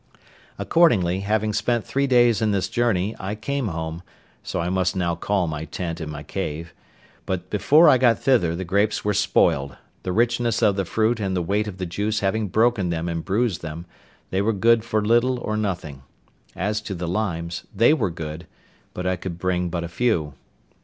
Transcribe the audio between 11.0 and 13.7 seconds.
and the weight of the juice having broken them and bruised